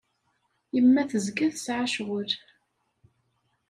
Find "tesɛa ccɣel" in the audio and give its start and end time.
1.53-2.31